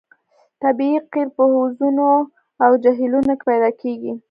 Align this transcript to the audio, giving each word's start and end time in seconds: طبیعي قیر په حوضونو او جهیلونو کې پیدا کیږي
طبیعي 0.61 0.97
قیر 1.13 1.27
په 1.35 1.43
حوضونو 1.53 2.07
او 2.63 2.71
جهیلونو 2.83 3.33
کې 3.39 3.45
پیدا 3.49 3.69
کیږي 3.81 4.11